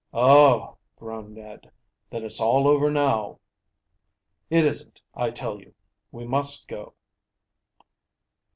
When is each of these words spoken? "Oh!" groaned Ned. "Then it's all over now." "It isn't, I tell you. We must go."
"Oh!" 0.15 0.77
groaned 0.95 1.35
Ned. 1.35 1.71
"Then 2.09 2.23
it's 2.23 2.41
all 2.41 2.67
over 2.67 2.89
now." 2.89 3.37
"It 4.49 4.65
isn't, 4.65 4.99
I 5.13 5.29
tell 5.29 5.59
you. 5.59 5.75
We 6.11 6.25
must 6.25 6.67
go." 6.67 6.95